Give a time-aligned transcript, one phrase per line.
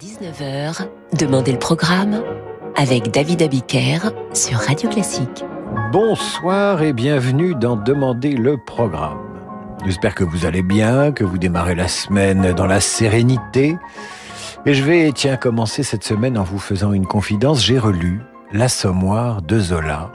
[0.00, 0.88] 18h-19h,
[1.18, 2.22] Demandez le programme
[2.76, 3.98] avec David Abiker
[4.32, 5.44] sur Radio Classique.
[5.92, 9.18] Bonsoir et bienvenue dans Demandez le programme.
[9.84, 13.76] J'espère que vous allez bien, que vous démarrez la semaine dans la sérénité.
[14.64, 17.64] Et je vais, tiens, commencer cette semaine en vous faisant une confidence.
[17.64, 18.22] J'ai relu
[18.52, 20.12] L'Assommoir de Zola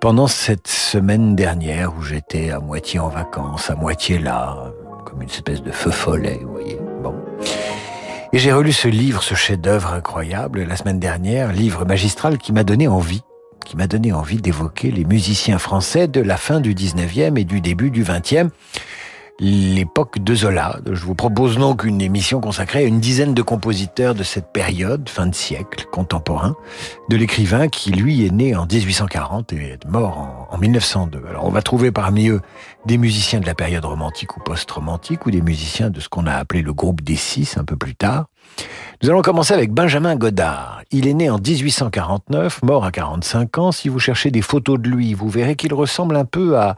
[0.00, 4.72] pendant cette semaine dernière où j'étais à moitié en vacances, à moitié là,
[5.04, 6.81] comme une espèce de feu follet, vous voyez.
[8.34, 12.64] Et j'ai relu ce livre, ce chef-d'œuvre incroyable, la semaine dernière, livre magistral qui m'a
[12.64, 13.20] donné envie,
[13.66, 17.60] qui m'a donné envie d'évoquer les musiciens français de la fin du 19e et du
[17.60, 18.48] début du 20e
[19.42, 20.78] l'époque de Zola.
[20.86, 25.08] Je vous propose donc une émission consacrée à une dizaine de compositeurs de cette période,
[25.08, 26.54] fin de siècle, contemporain,
[27.08, 31.22] de l'écrivain qui, lui, est né en 1840 et est mort en, 1902.
[31.28, 32.40] Alors, on va trouver parmi eux
[32.86, 36.34] des musiciens de la période romantique ou post-romantique, ou des musiciens de ce qu'on a
[36.34, 38.26] appelé le groupe des six un peu plus tard.
[39.02, 40.82] Nous allons commencer avec Benjamin Godard.
[40.90, 43.72] Il est né en 1849, mort à 45 ans.
[43.72, 46.76] Si vous cherchez des photos de lui, vous verrez qu'il ressemble un peu à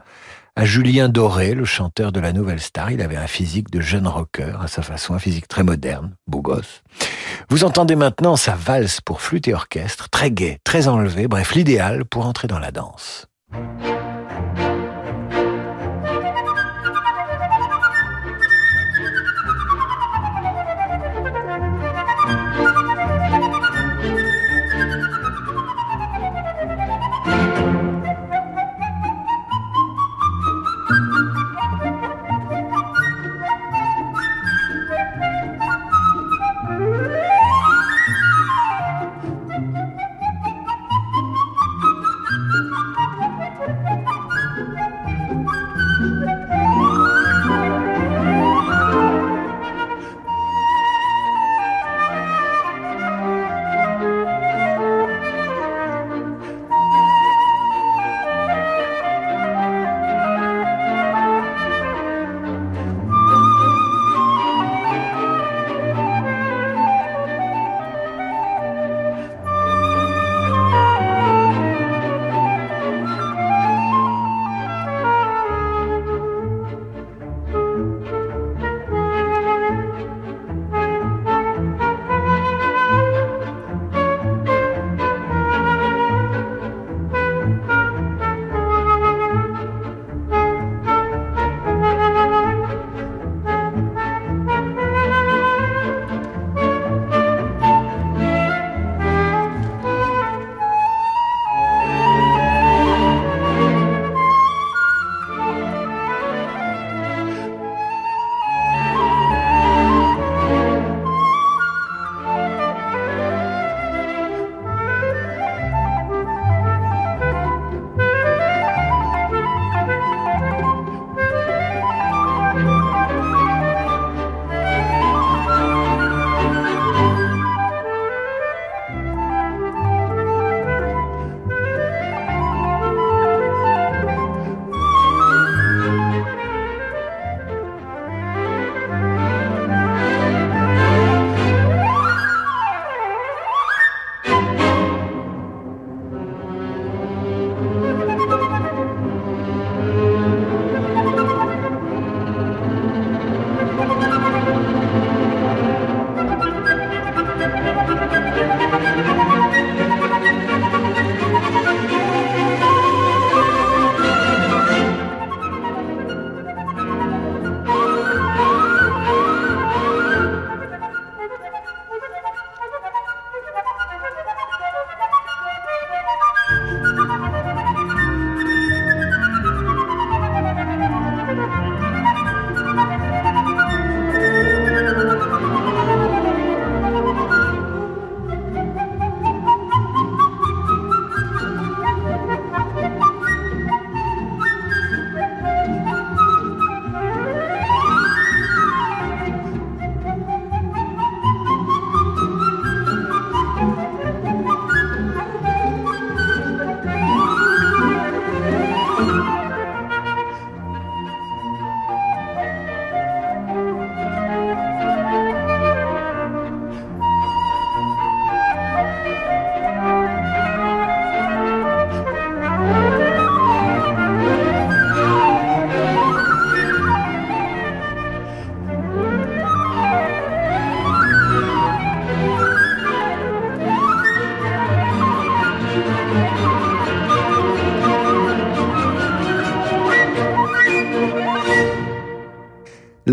[0.63, 2.89] Julien Doré, le chanteur de la Nouvelle Star.
[2.89, 6.41] Il avait un physique de jeune rocker, à sa façon, un physique très moderne, beau
[6.41, 6.81] gosse.
[7.49, 12.05] Vous entendez maintenant sa valse pour flûte et orchestre, très gai, très enlevé, bref, l'idéal
[12.05, 13.27] pour entrer dans la danse.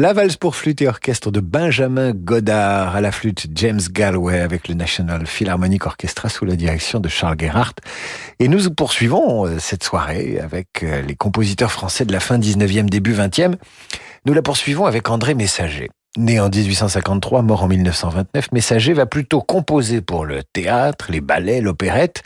[0.03, 4.67] La valse pour flûte et orchestre de Benjamin Godard, à la flûte James Galway avec
[4.67, 7.77] le National Philharmonic Orchestra sous la direction de Charles Gerhardt.
[8.41, 12.87] Et nous poursuivons euh, cette soirée avec euh, les compositeurs français de la fin 19e,
[12.87, 13.55] début 20e.
[14.27, 15.89] Nous la poursuivons avec André Messager.
[16.19, 21.61] Né en 1853, mort en 1929, Messager va plutôt composer pour le théâtre, les ballets,
[21.61, 22.25] l'opérette.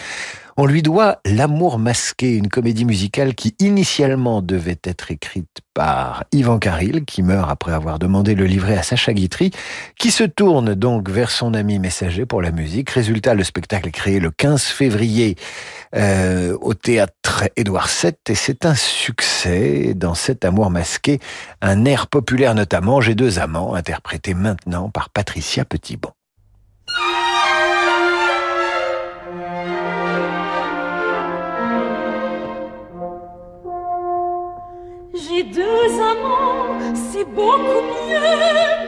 [0.59, 6.59] On lui doit L'amour masqué, une comédie musicale qui initialement devait être écrite par Ivan
[6.59, 9.51] Caril, qui meurt après avoir demandé le livret à Sacha Guitry,
[9.99, 12.89] qui se tourne donc vers son ami messager pour la musique.
[12.89, 15.37] Résultat, le spectacle est créé le 15 février
[15.95, 21.21] euh, au théâtre Édouard VII et c'est un succès dans cet amour masqué,
[21.61, 26.16] un air populaire notamment, J'ai deux amants, interprété maintenant par Patricia Petitbon.
[35.53, 38.86] Deux amants, c'est beaucoup mieux,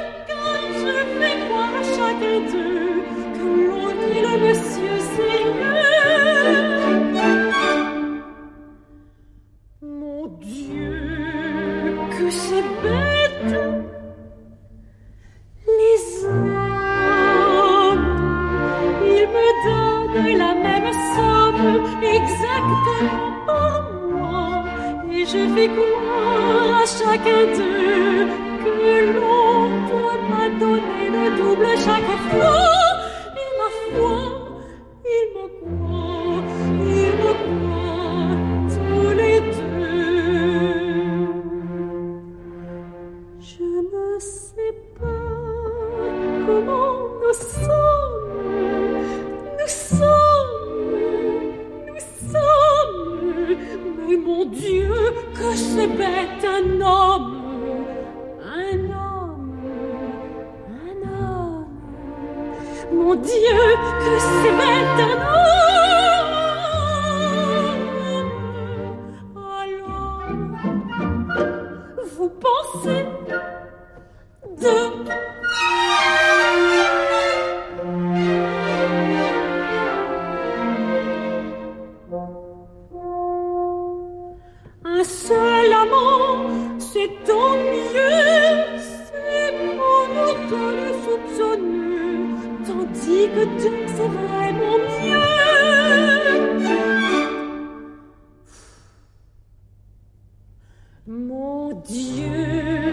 [101.11, 102.93] Mon Dieu,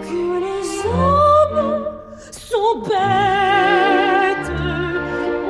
[0.00, 1.84] que les hommes
[2.30, 4.50] sont bêtes,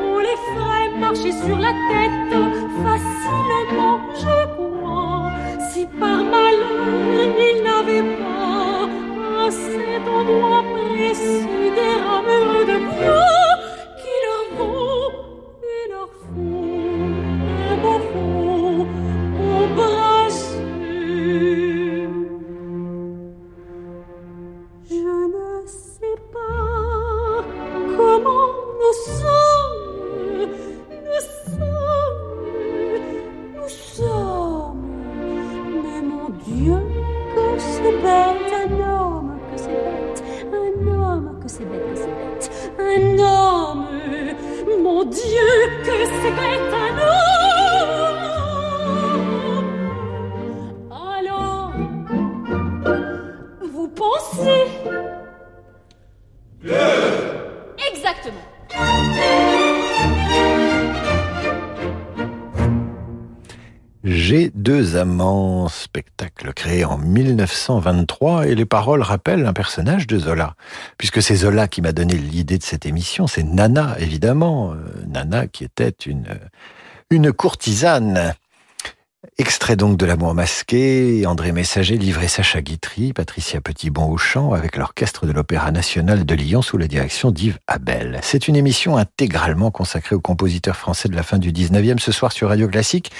[0.04, 2.34] on les ferait marcher sur la tête
[2.82, 5.30] facilement, je crois,
[5.70, 8.88] si par malheur ils n'avaient pas
[9.46, 11.46] à cet endroit précis
[11.76, 13.33] des rameurs de bois
[67.92, 70.54] 1923 et les paroles rappellent un personnage de Zola.
[70.98, 74.72] Puisque c'est Zola qui m'a donné l'idée de cette émission, c'est Nana, évidemment.
[74.72, 74.76] Euh,
[75.06, 76.26] Nana qui était une,
[77.10, 78.34] une courtisane.
[79.38, 84.76] Extrait donc de L'amour masqué, André Messager livrait Sacha Guitry, Patricia Petitbon au chant avec
[84.76, 88.20] l'orchestre de l'Opéra national de Lyon sous la direction d'Yves Abel.
[88.22, 92.32] C'est une émission intégralement consacrée aux compositeurs français de la fin du 19e ce soir
[92.32, 93.10] sur Radio Classique.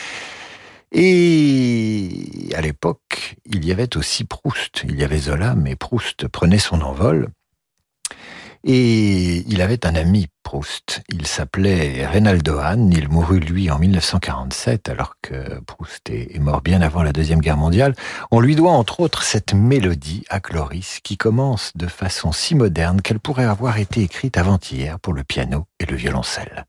[0.93, 4.85] Et à l'époque, il y avait aussi Proust.
[4.88, 7.29] Il y avait Zola, mais Proust prenait son envol.
[8.67, 11.03] Et il avait un ami, Proust.
[11.11, 12.91] Il s'appelait Reynaldo Hahn.
[12.93, 17.59] Il mourut, lui, en 1947, alors que Proust est mort bien avant la Deuxième Guerre
[17.59, 17.95] mondiale.
[18.31, 23.03] On lui doit, entre autres, cette mélodie à Cloris qui commence de façon si moderne
[23.03, 26.64] qu'elle pourrait avoir été écrite avant-hier pour le piano et le violoncelle.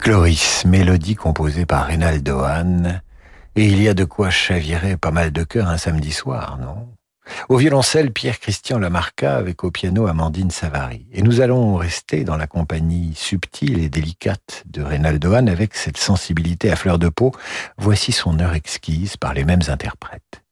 [0.00, 3.02] Chloris, mélodie composée par Reynaldo Hahn,
[3.54, 6.88] et il y a de quoi chavirer pas mal de cœur un samedi soir, non?
[7.50, 11.06] Au violoncelle, Pierre-Christian Lamarca avec au piano Amandine Savary.
[11.12, 15.98] Et nous allons rester dans la compagnie subtile et délicate de Reynaldo Hahn avec cette
[15.98, 17.32] sensibilité à fleur de peau.
[17.76, 20.42] Voici son heure exquise par les mêmes interprètes.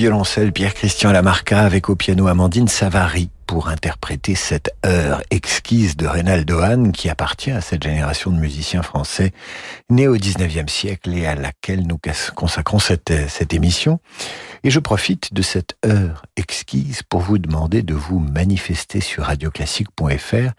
[0.00, 6.58] Violoncelle Pierre-Christian Lamarca avec au piano Amandine Savary pour interpréter cette heure exquise de Reynaldo
[6.60, 9.32] Hahn qui appartient à cette génération de musiciens français
[9.90, 11.98] nés au 19e siècle et à laquelle nous
[12.34, 14.00] consacrons cette, cette émission.
[14.64, 20.52] Et je profite de cette heure exquise pour vous demander de vous manifester sur radioclassique.fr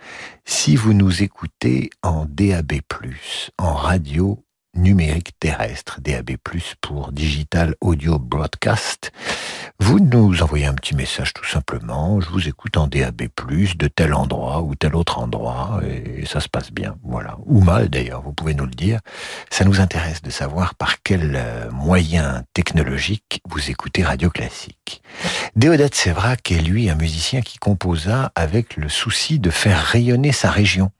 [0.45, 2.74] si vous nous écoutez en DAB+,
[3.57, 4.38] en radio
[4.75, 6.38] numérique terrestre, DAB+,
[6.80, 9.12] pour Digital Audio Broadcast.
[9.80, 13.24] Vous nous envoyez un petit message tout simplement, je vous écoute en DAB+,
[13.78, 17.38] de tel endroit ou tel autre endroit, et ça se passe bien, voilà.
[17.46, 19.00] Ou mal d'ailleurs, vous pouvez nous le dire.
[19.50, 25.01] Ça nous intéresse de savoir par quel euh, moyen technologique vous écoutez Radio Classique.
[25.56, 30.50] Déodate Sévrac est lui un musicien qui composa avec le souci de faire rayonner sa
[30.50, 30.92] région.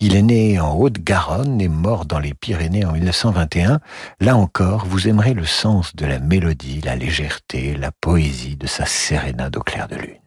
[0.00, 3.80] Il est né en Haute-Garonne et mort dans les Pyrénées en 1921.
[4.20, 8.84] Là encore, vous aimerez le sens de la mélodie, la légèreté, la poésie de sa
[8.84, 10.18] sérénade au clair de lune.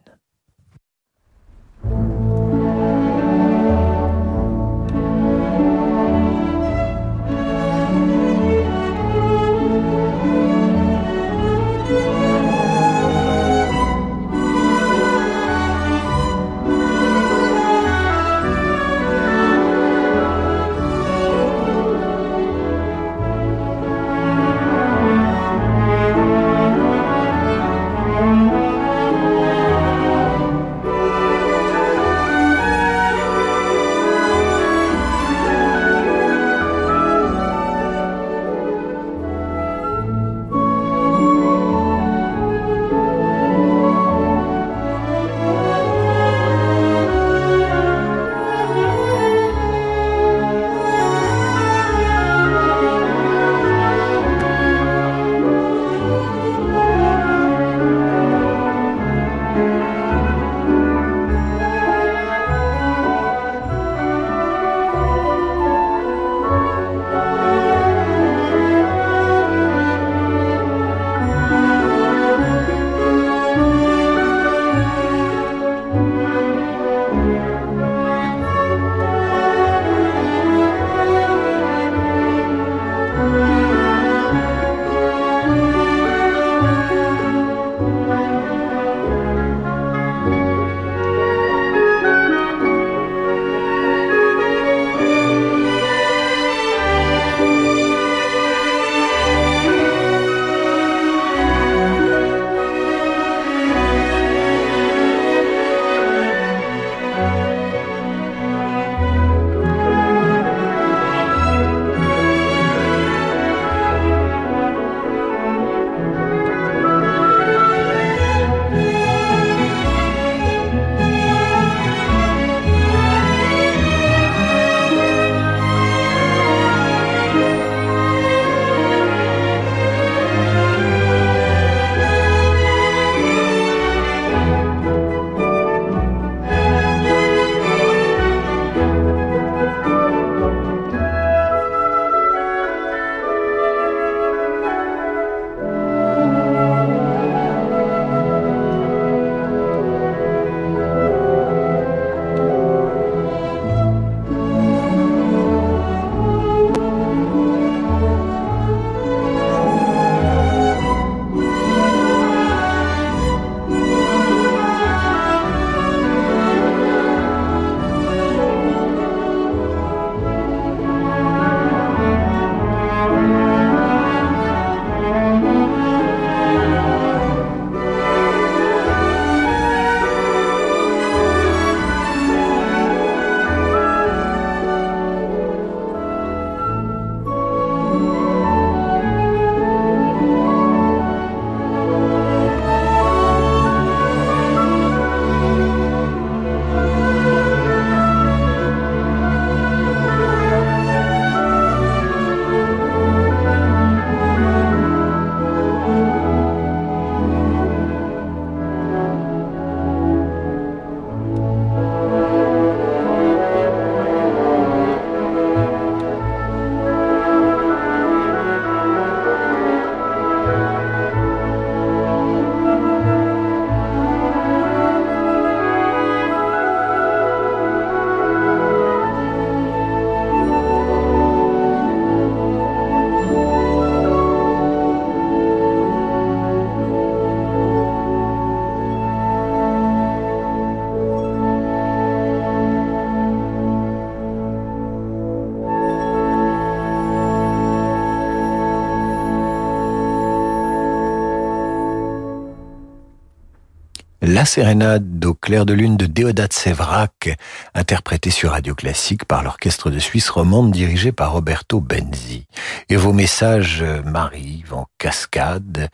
[254.46, 257.36] Sérénade au clair de lune de Déodat Sévrac,
[257.74, 262.46] interprétée sur Radio Classique par l'orchestre de Suisse romande dirigé par Roberto Benzi.
[262.88, 265.88] Et vos messages m'arrivent en cascade.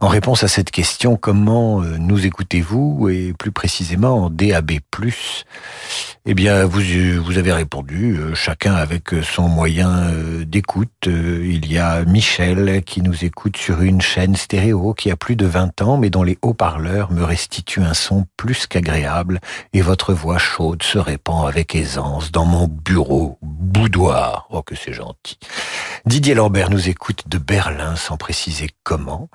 [0.00, 3.08] En réponse à cette question, comment euh, nous écoutez-vous?
[3.08, 4.80] Et plus précisément en DAB+.
[6.28, 6.80] Eh bien, vous,
[7.22, 10.90] vous avez répondu, euh, chacun avec son moyen euh, d'écoute.
[11.06, 15.46] Il y a Michel qui nous écoute sur une chaîne stéréo qui a plus de
[15.46, 19.38] 20 ans, mais dont les haut-parleurs me restituent un son plus qu'agréable
[19.72, 24.48] et votre voix chaude se répand avec aisance dans mon bureau, boudoir.
[24.50, 25.38] Oh, que c'est gentil.
[26.06, 29.28] Didier Lambert nous écoute de Berlin sans préciser comment.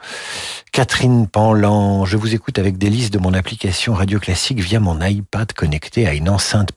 [0.73, 5.53] Catherine Panlan, je vous écoute avec délice de mon application Radio Classique via mon iPad
[5.53, 6.73] connecté à une enceinte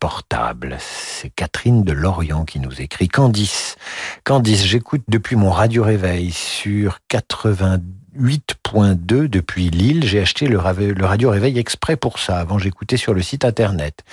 [0.79, 3.09] C'est Catherine de Lorient qui nous écrit.
[3.09, 3.77] Candice,
[4.25, 7.83] Candice, j'écoute depuis mon radio réveil sur 82
[8.17, 10.05] 8.2 depuis Lille.
[10.05, 12.39] J'ai acheté le, radio réveil exprès pour ça.
[12.39, 14.05] Avant, j'écoutais sur le site internet.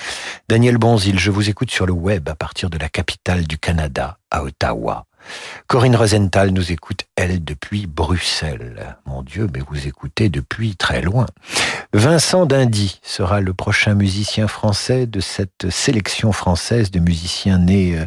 [0.49, 4.17] Daniel Bonzil, je vous écoute sur le web à partir de la capitale du Canada,
[4.31, 5.05] à Ottawa.
[5.67, 8.97] Corinne Rosenthal nous écoute, elle, depuis Bruxelles.
[9.05, 11.25] Mon Dieu, mais vous écoutez depuis très loin.
[11.93, 18.05] Vincent Dindy sera le prochain musicien français de cette sélection française de musiciens nés euh,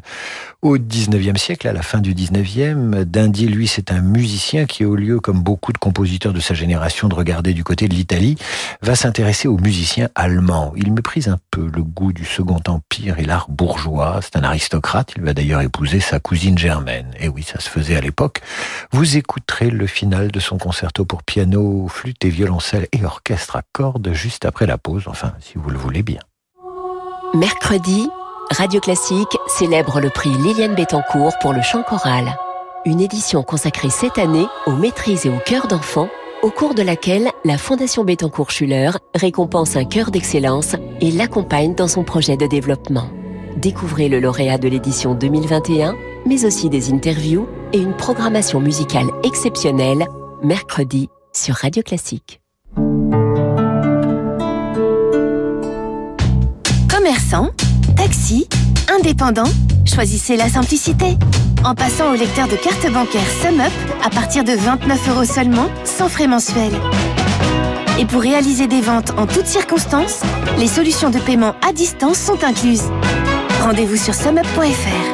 [0.62, 3.04] au 19e siècle, à la fin du 19e.
[3.04, 7.08] Dindy, lui, c'est un musicien qui, au lieu, comme beaucoup de compositeurs de sa génération,
[7.08, 8.36] de regarder du côté de l'Italie,
[8.80, 10.72] va s'intéresser aux musiciens allemands.
[10.76, 14.20] Il méprise un peu le goût du Second Empire et l'art bourgeois.
[14.22, 15.12] C'est un aristocrate.
[15.16, 17.13] Il va d'ailleurs épouser sa cousine germaine.
[17.18, 18.40] Et oui, ça se faisait à l'époque.
[18.92, 23.62] Vous écouterez le final de son concerto pour piano, flûte et violoncelle et orchestre à
[23.72, 26.20] cordes juste après la pause, enfin, si vous le voulez bien.
[27.34, 28.08] Mercredi,
[28.50, 32.36] Radio Classique célèbre le prix Liliane Bettencourt pour le chant choral.
[32.84, 36.08] Une édition consacrée cette année aux maîtrises et aux chœurs d'enfants,
[36.42, 42.04] au cours de laquelle la Fondation Bettencourt-Schuller récompense un chœur d'excellence et l'accompagne dans son
[42.04, 43.08] projet de développement.
[43.56, 45.96] Découvrez le lauréat de l'édition 2021,
[46.26, 50.06] mais aussi des interviews et une programmation musicale exceptionnelle,
[50.42, 52.40] mercredi sur Radio Classique.
[56.88, 57.50] Commerçant
[57.96, 58.48] Taxi
[58.90, 59.50] Indépendant
[59.86, 61.16] Choisissez la simplicité.
[61.64, 63.72] En passant au lecteur de carte bancaire SumUp
[64.04, 66.74] à partir de 29 euros seulement, sans frais mensuels.
[67.98, 70.22] Et pour réaliser des ventes en toutes circonstances,
[70.58, 72.90] les solutions de paiement à distance sont incluses.
[73.62, 75.13] Rendez-vous sur sumup.fr.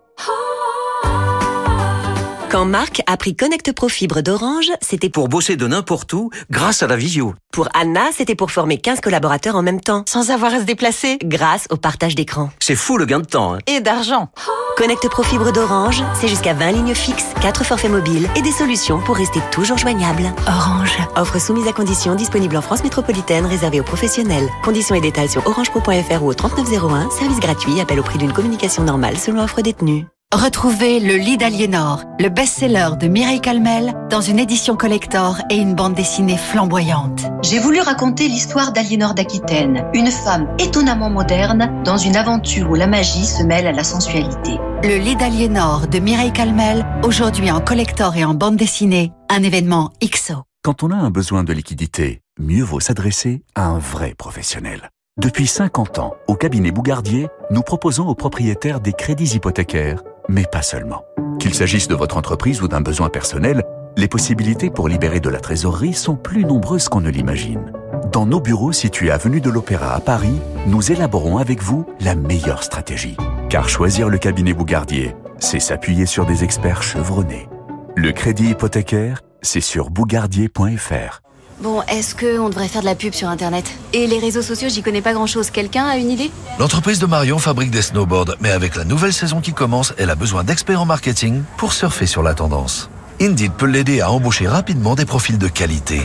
[2.51, 6.83] Quand Marc a pris Connect Pro Fibre d'Orange, c'était pour bosser de n'importe où grâce
[6.83, 7.33] à la visio.
[7.53, 10.03] Pour Anna, c'était pour former 15 collaborateurs en même temps.
[10.05, 11.17] Sans avoir à se déplacer.
[11.23, 12.49] Grâce au partage d'écran.
[12.59, 13.53] C'est fou le gain de temps.
[13.53, 13.59] Hein.
[13.67, 14.31] Et d'argent.
[14.75, 18.99] Connect Pro Fibre d'Orange, c'est jusqu'à 20 lignes fixes, 4 forfaits mobiles et des solutions
[18.99, 20.23] pour rester toujours joignable.
[20.45, 20.97] Orange.
[21.15, 24.49] Offre soumise à conditions disponible en France métropolitaine réservée aux professionnels.
[24.65, 27.11] Conditions et détails sur orangepro.fr ou au 3901.
[27.11, 30.05] Service gratuit, appel au prix d'une communication normale selon offre détenue.
[30.33, 35.75] Retrouvez Le lit d'Aliénor, le best-seller de Mireille Calmel, dans une édition collector et une
[35.75, 37.25] bande dessinée flamboyante.
[37.43, 42.87] J'ai voulu raconter l'histoire d'Aliénor d'Aquitaine, une femme étonnamment moderne dans une aventure où la
[42.87, 44.57] magie se mêle à la sensualité.
[44.85, 49.91] Le lit d'Aliénor de Mireille Calmel, aujourd'hui en collector et en bande dessinée, un événement
[50.01, 50.43] XO.
[50.63, 54.91] Quand on a un besoin de liquidité, mieux vaut s'adresser à un vrai professionnel.
[55.19, 60.61] Depuis 50 ans, au cabinet Bougardier, nous proposons aux propriétaires des crédits hypothécaires mais pas
[60.61, 61.05] seulement.
[61.39, 63.63] Qu'il s'agisse de votre entreprise ou d'un besoin personnel,
[63.97, 67.73] les possibilités pour libérer de la trésorerie sont plus nombreuses qu'on ne l'imagine.
[68.11, 72.63] Dans nos bureaux situés avenue de l'Opéra à Paris, nous élaborons avec vous la meilleure
[72.63, 73.17] stratégie.
[73.49, 77.47] Car choisir le cabinet Bougardier, c'est s'appuyer sur des experts chevronnés.
[77.95, 81.21] Le crédit hypothécaire, c'est sur bougardier.fr.
[81.61, 84.81] Bon, est-ce qu'on devrait faire de la pub sur Internet Et les réseaux sociaux, j'y
[84.81, 85.51] connais pas grand-chose.
[85.51, 86.31] Quelqu'un a une idée?
[86.57, 90.15] L'entreprise de Marion fabrique des snowboards, mais avec la nouvelle saison qui commence, elle a
[90.15, 92.89] besoin d'experts en marketing pour surfer sur la tendance.
[93.21, 96.01] Indeed peut l'aider à embaucher rapidement des profils de qualité.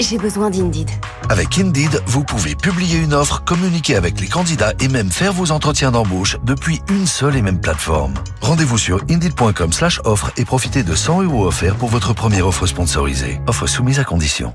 [0.00, 0.90] J'ai besoin d'Indeed.
[1.28, 5.52] Avec Indeed, vous pouvez publier une offre, communiquer avec les candidats et même faire vos
[5.52, 8.14] entretiens d'embauche depuis une seule et même plateforme.
[8.40, 12.66] Rendez-vous sur indeed.com slash offre et profitez de 100 euros offerts pour votre première offre
[12.66, 13.40] sponsorisée.
[13.46, 14.54] Offre soumise à condition.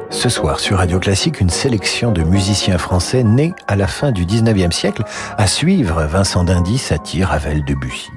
[0.11, 4.25] Ce soir sur Radio Classique, une sélection de musiciens français nés à la fin du
[4.25, 5.03] 19e siècle.
[5.37, 8.09] À suivre, Vincent Dindy, Satie, Ravel, Debussy.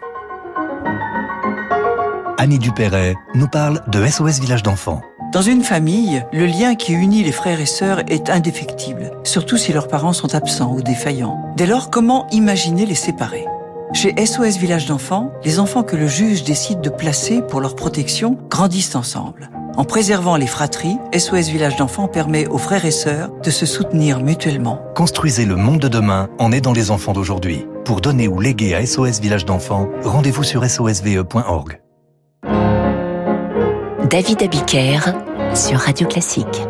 [2.37, 5.03] Annie Dupéret nous parle de SOS Village d'enfants.
[5.33, 9.73] Dans une famille, le lien qui unit les frères et sœurs est indéfectible, surtout si
[9.73, 11.55] leurs parents sont absents ou défaillants.
[11.57, 13.47] Dès lors, comment imaginer les séparer?
[13.93, 18.37] Chez SOS Village d'enfants, les enfants que le juge décide de placer pour leur protection
[18.51, 19.49] grandissent ensemble.
[19.77, 24.21] En préservant les fratries, SOS Village d'Enfants permet aux frères et sœurs de se soutenir
[24.21, 24.81] mutuellement.
[24.95, 27.67] Construisez le monde de demain en aidant les enfants d'aujourd'hui.
[27.85, 31.81] Pour donner ou léguer à SOS Village d'Enfants, rendez-vous sur sosve.org.
[34.11, 35.01] David Abiker
[35.55, 36.69] sur Radio Classique.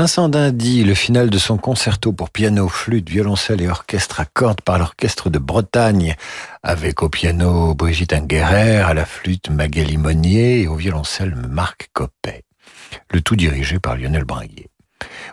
[0.00, 4.62] Vincent Dindy, le final de son concerto pour piano, flûte, violoncelle et orchestre à cordes
[4.62, 6.16] par l'orchestre de Bretagne,
[6.62, 12.44] avec au piano Brigitte Inguerrer, à la flûte Magali Monnier et au violoncelle Marc Coppet.
[13.10, 14.70] Le tout dirigé par Lionel Bringuier.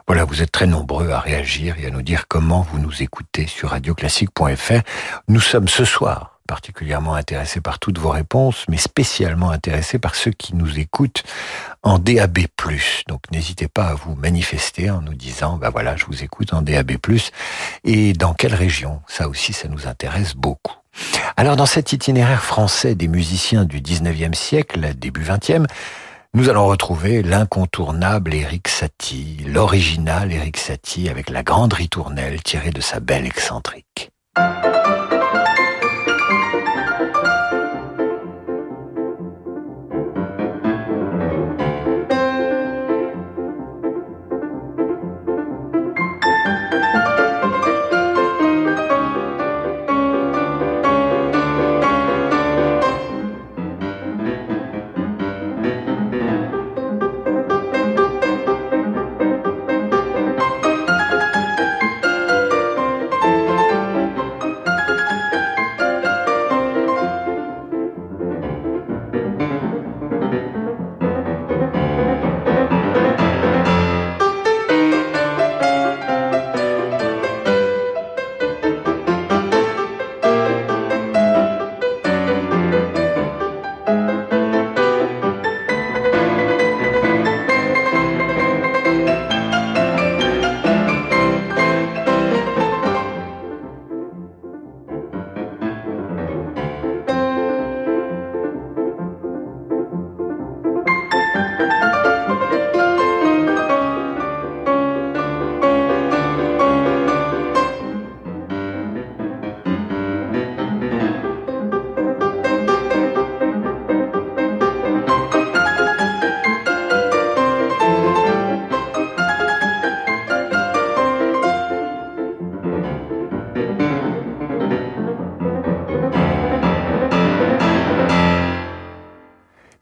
[0.05, 3.47] Voilà, vous êtes très nombreux à réagir et à nous dire comment vous nous écoutez
[3.47, 4.81] sur radioclassique.fr.
[5.29, 10.31] Nous sommes ce soir particulièrement intéressés par toutes vos réponses, mais spécialement intéressés par ceux
[10.31, 11.23] qui nous écoutent
[11.83, 12.39] en DAB+.
[13.07, 16.61] Donc n'hésitez pas à vous manifester en nous disant, bah voilà, je vous écoute en
[16.61, 16.93] DAB+,
[17.83, 19.01] et dans quelle région?
[19.07, 20.75] Ça aussi, ça nous intéresse beaucoup.
[21.35, 25.67] Alors dans cet itinéraire français des musiciens du 19e siècle, début 20e,
[26.33, 32.81] nous allons retrouver l'incontournable Éric Satie, l'original Éric Satie avec la grande ritournelle tirée de
[32.81, 34.11] sa belle excentrique.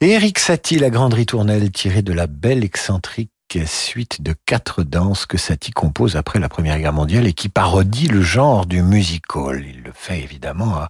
[0.06, 3.32] Éric Satie, la grande ritournelle tirée de la belle excentrique
[3.66, 8.08] suite de quatre danses que Satie compose après la Première Guerre mondiale et qui parodie
[8.08, 9.66] le genre du musical.
[9.66, 10.88] Il le fait évidemment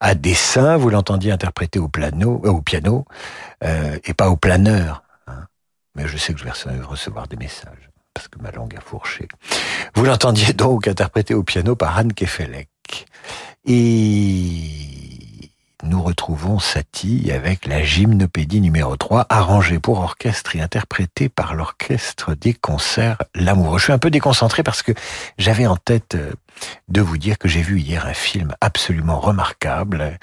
[0.00, 0.76] à, dessin.
[0.76, 3.04] Vous l'entendiez interpréter au, euh, piano
[3.62, 5.04] euh, et pas au planeur.
[5.28, 5.46] Hein.
[5.94, 9.28] Mais je sais que je vais recevoir des messages parce que ma langue a fourché.
[9.94, 12.68] Vous l'entendiez donc interprété au piano par Anne Kefelec.
[13.66, 15.27] Et
[15.84, 22.34] nous retrouvons Satie avec la gymnopédie numéro 3, arrangée pour orchestre et interprétée par l'orchestre
[22.34, 23.78] des concerts L'amour.
[23.78, 24.92] Je suis un peu déconcentré parce que
[25.38, 26.32] j'avais en tête euh,
[26.88, 30.18] de vous dire que j'ai vu hier un film absolument remarquable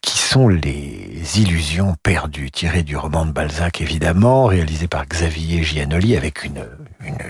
[0.00, 6.16] qui sont les illusions perdues, tirées du roman de Balzac évidemment, réalisé par Xavier Giannoli
[6.16, 6.64] avec une,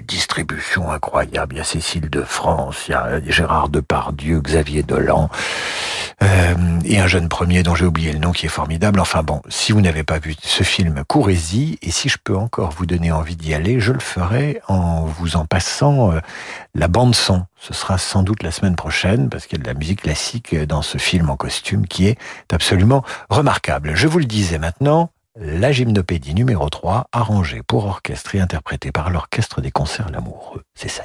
[0.06, 1.54] distribution incroyable.
[1.54, 5.28] Il y a Cécile de France, il y a Gérard Depardieu, Xavier Dolan,
[6.22, 8.98] euh, et un jeune premier dont j'ai oublié le nom qui est formidable.
[8.98, 12.70] Enfin bon, si vous n'avez pas vu ce film, courez-y, et si je peux encore
[12.70, 16.20] vous donner envie d'y aller, je le ferai en vous en passant euh,
[16.74, 17.44] la bande son.
[17.61, 20.55] Ce sera sans doute la semaine prochaine, parce qu'il y a de la musique classique
[20.55, 22.18] dans ce film en costume qui est
[22.53, 23.95] absolument remarquable.
[23.95, 29.11] Je vous le disais maintenant, la gymnopédie numéro 3, arrangée pour orchestre et interprétée par
[29.11, 30.62] l'Orchestre des concerts L'Amoureux.
[30.74, 31.05] C'est ça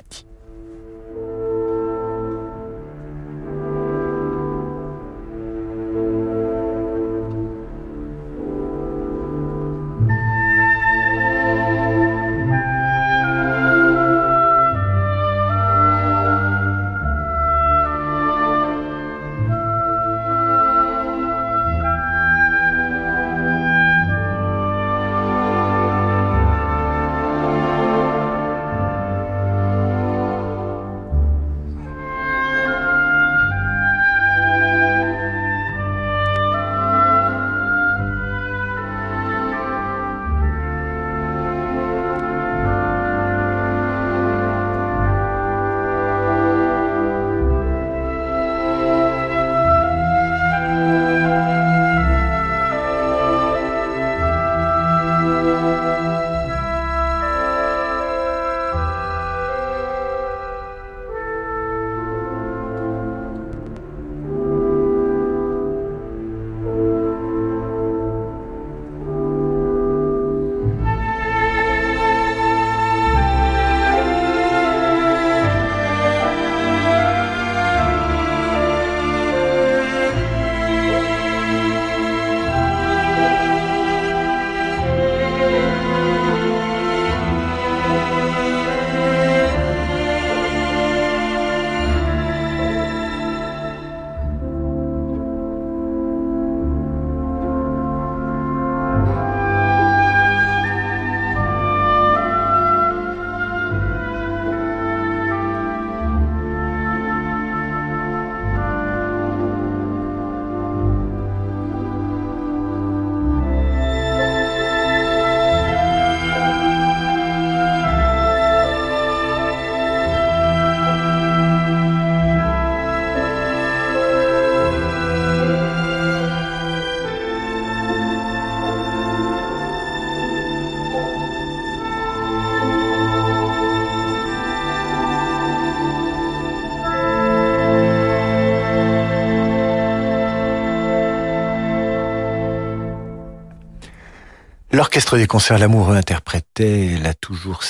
[144.74, 147.62] L'orchestre des concerts L'Amoureux interprétait la toujours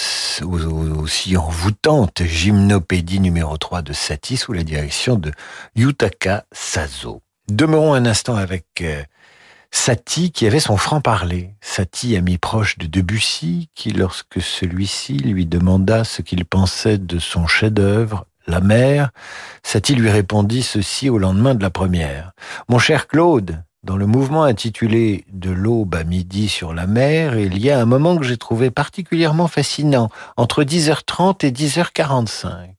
[0.42, 5.34] aussi envoûtante gymnopédie numéro 3 de Satie sous la direction de
[5.76, 7.22] Yutaka Sazo.
[7.50, 9.04] Demeurons un instant avec euh,
[9.70, 11.56] Satie qui avait son franc-parler.
[11.60, 17.48] Satie, ami proche de Debussy, qui lorsque celui-ci lui demanda ce qu'il pensait de son
[17.48, 19.10] chef-d'œuvre, La mer,
[19.62, 22.32] Satie lui répondit ceci au lendemain de la première.
[22.70, 27.58] Mon cher Claude, dans le mouvement intitulé De l'aube à midi sur la mer, il
[27.58, 32.74] y a un moment que j'ai trouvé particulièrement fascinant, entre 10h30 et 10h45.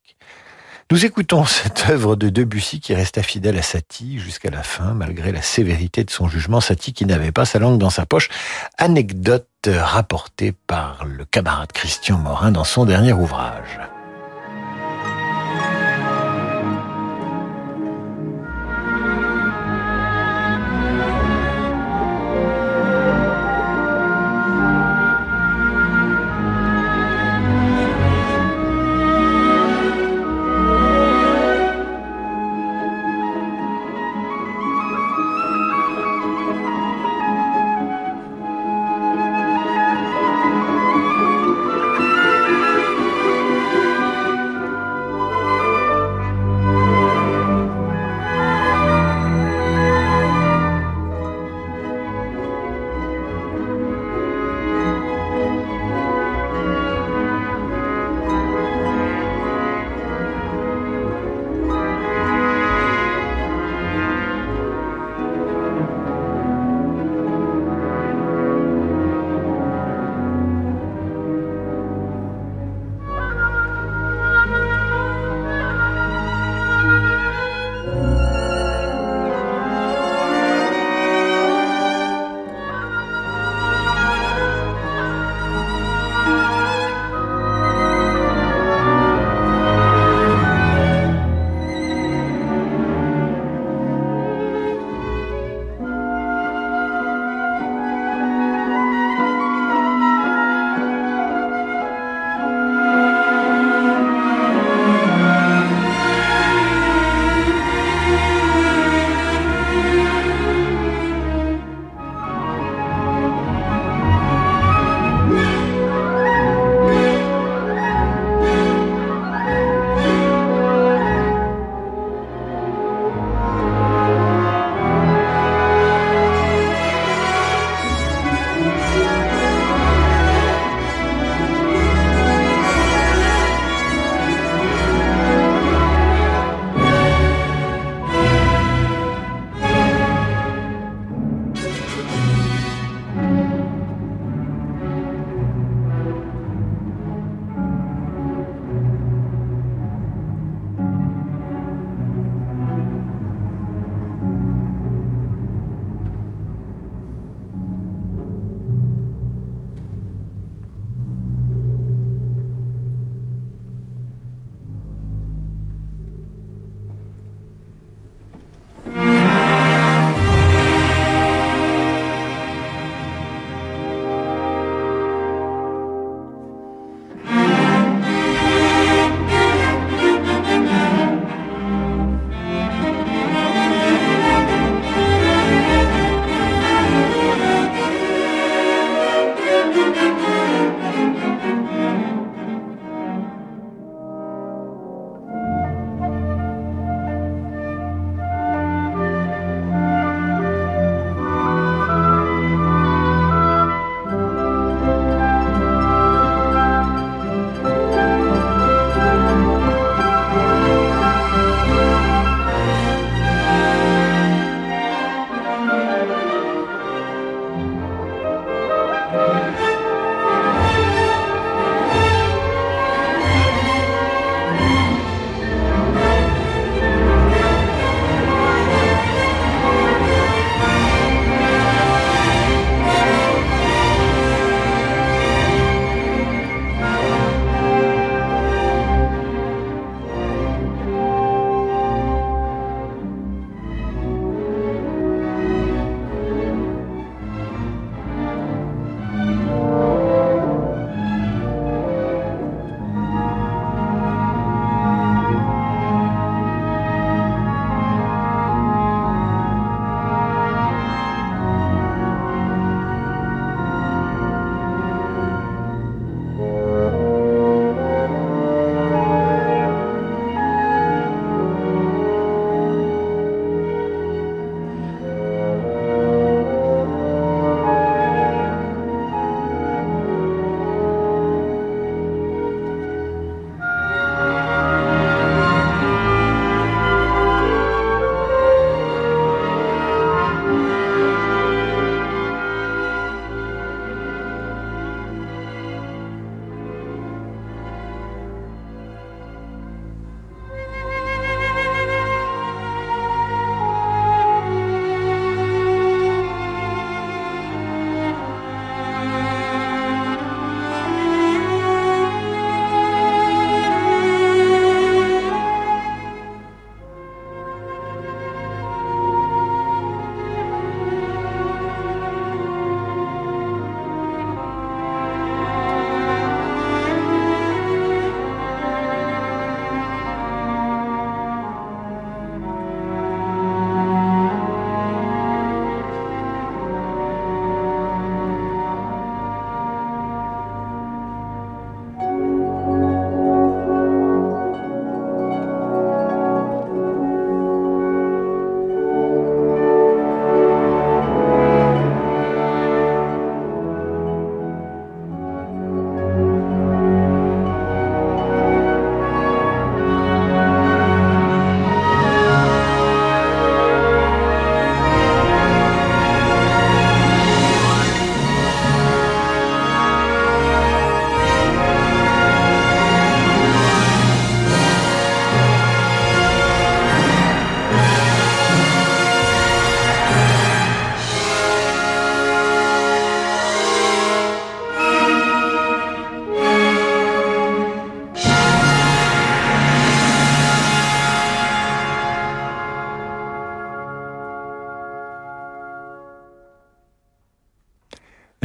[0.90, 5.32] Nous écoutons cette œuvre de Debussy qui resta fidèle à Satie jusqu'à la fin, malgré
[5.32, 6.61] la sévérité de son jugement.
[6.61, 8.28] Satie qui n'avait pas sa langue dans sa poche.
[8.78, 13.78] Anecdote rapportée par le camarade Christian Morin dans son dernier ouvrage.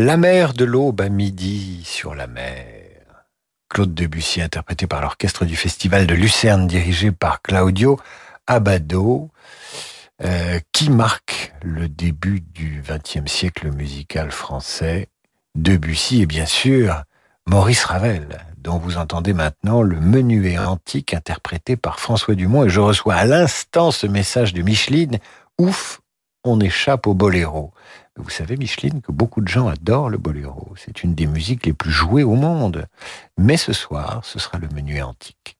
[0.10, 3.04] La mer de l'aube à midi sur la mer.
[3.70, 8.00] Claude Debussy interprété par l'orchestre du Festival de Lucerne dirigé par Claudio
[8.48, 9.30] Abado,
[10.24, 15.10] euh, qui marque le début du XXe siècle musical français.
[15.54, 17.04] Debussy et bien sûr
[17.46, 22.66] Maurice Ravel, dont vous entendez maintenant le menuet antique interprété par François Dumont.
[22.66, 25.20] Et je reçois à l'instant ce message de Micheline.
[25.60, 26.02] Ouf,
[26.50, 27.72] on échappe au boléro.
[28.18, 30.74] Vous savez, Micheline, que beaucoup de gens adorent le boléro.
[30.76, 32.86] C'est une des musiques les plus jouées au monde.
[33.38, 35.58] Mais ce soir, ce sera le menuet antique.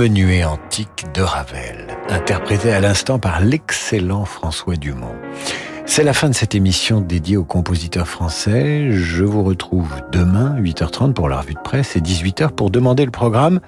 [0.00, 5.14] Menuet antique de Ravel, interprété à l'instant par l'excellent François Dumont.
[5.84, 8.92] C'est la fin de cette émission dédiée aux compositeurs français.
[8.92, 13.10] Je vous retrouve demain, 8h30 pour la revue de presse et 18h pour demander le
[13.10, 13.60] programme.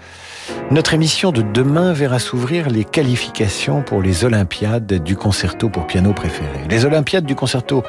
[0.70, 6.14] Notre émission de demain verra s'ouvrir les qualifications pour les Olympiades du concerto pour piano
[6.14, 6.60] préféré.
[6.70, 7.82] Les Olympiades du concerto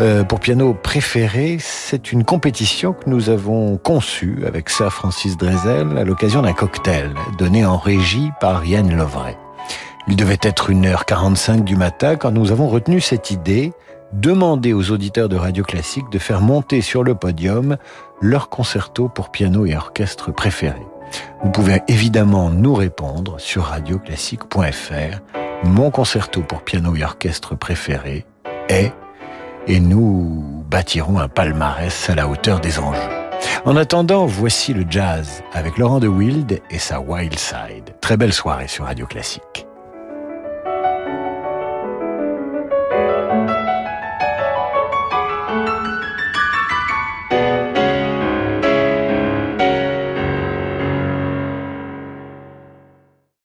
[0.00, 5.96] euh, pour piano préféré, c'est une compétition que nous avons conçue avec Sir Francis Drezel
[5.96, 9.36] à l'occasion d'un cocktail donné en régie par Yann Lovray.
[10.08, 13.72] Il devait être 1h45 du matin quand nous avons retenu cette idée,
[14.12, 17.76] demander aux auditeurs de Radio Classique de faire monter sur le podium
[18.20, 20.82] leur concerto pour piano et orchestre préféré.
[21.42, 25.20] Vous pouvez évidemment nous répondre sur radioclassique.fr.
[25.62, 28.26] Mon concerto pour piano et orchestre préféré
[28.68, 28.92] est
[29.66, 33.00] et nous bâtirons un palmarès à la hauteur des enjeux.
[33.64, 37.94] En attendant, voici le jazz avec Laurent de Wild et sa Wild Side.
[38.00, 39.66] Très belle soirée sur Radio Classique.